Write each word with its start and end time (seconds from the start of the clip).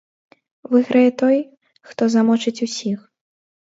Выйграе 0.71 1.05
той, 1.21 1.39
хто 1.93 2.03
замочыць 2.17 2.59
усіх. 2.71 3.11